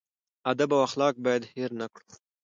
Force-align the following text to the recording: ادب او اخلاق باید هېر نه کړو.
ادب 0.51 0.69
او 0.75 0.79
اخلاق 0.87 1.15
باید 1.25 1.43
هېر 1.53 1.71
نه 1.79 1.87
کړو. 1.93 2.05